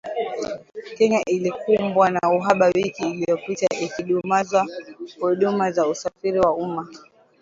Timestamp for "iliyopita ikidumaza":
3.09-4.65